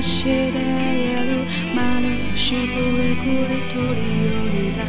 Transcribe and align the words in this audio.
시대로 0.00 1.44
마늘 1.74 2.36
시부에 2.36 3.16
굴을 3.16 3.68
돌이오리다. 3.68 4.84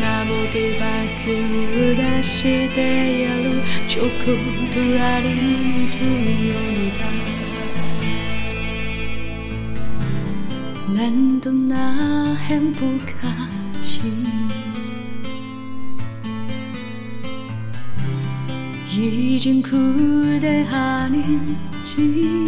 나무들 0.00 0.78
바꾸다 0.78 2.22
시대로 2.22 3.50
좋고 3.86 4.70
두아리는 4.70 5.90
두리오리다. 5.90 7.08
난도 10.94 11.52
나 11.52 12.34
행복하지 12.34 14.02
이젠 18.98 19.62
그대 19.62 20.66
아닌지. 20.66 22.44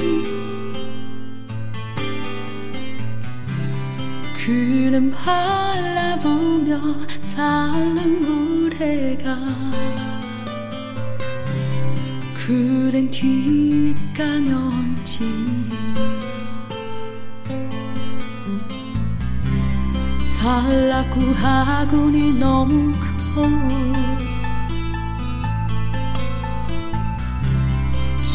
그는 4.36 5.12
바라보며 5.12 6.80
살는 7.22 8.24
우리가 8.24 9.38
그댄 12.34 13.08
뒷가년지. 13.12 14.50
살라고 20.24 21.20
하고니 21.20 22.38
너무 22.38 22.92
커 23.34 23.48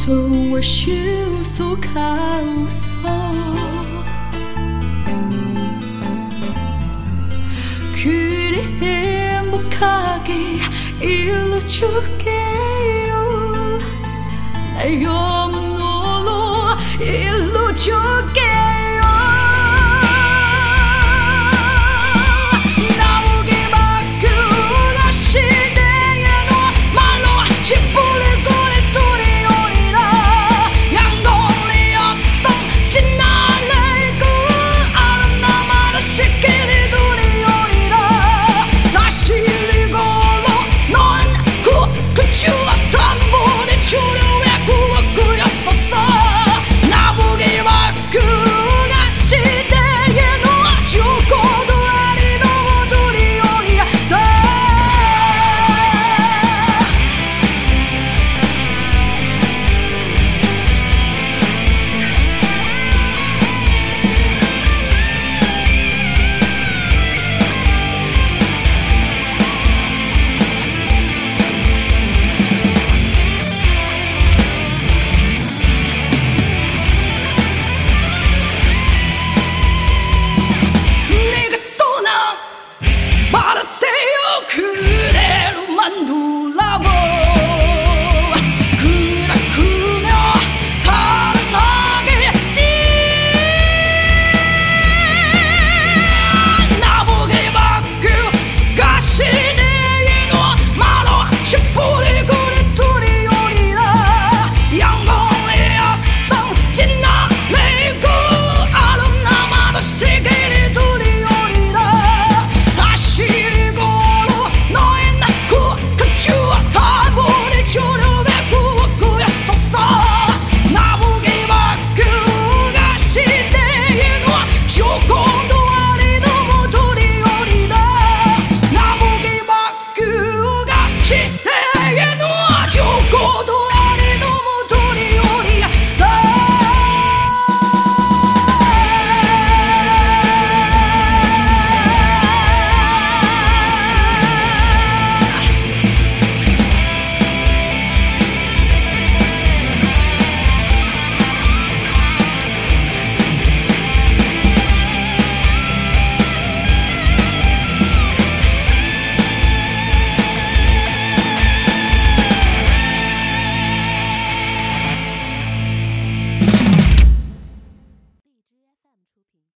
좋아 0.06 0.61
쉬소 0.61 1.75
가웃어 1.81 3.09
그리 7.92 8.61
행복하게 8.80 10.59
일러줄게요. 11.02 12.20
날 14.76 15.02
영원으로 15.02 16.78
일러줄게 17.02 18.44